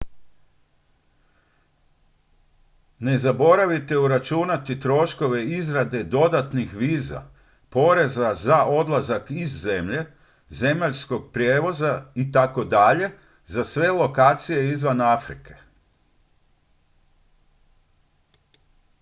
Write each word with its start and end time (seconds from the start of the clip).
ne 2.99 3.17
zaboravite 3.17 3.97
uračunati 3.97 4.79
troškove 4.79 5.45
izrade 5.45 6.03
dodatnih 6.03 6.73
viza 6.75 7.23
poreza 7.69 8.33
za 8.33 8.65
odlazak 8.65 9.31
iz 9.31 9.61
zemlje 9.61 10.05
zemaljskog 10.49 11.31
prijevoza 11.33 12.05
itd 12.15 12.37
za 13.45 13.63
sve 13.63 13.91
lokacije 13.91 14.69
izvan 14.71 15.01
afrike 15.01 15.53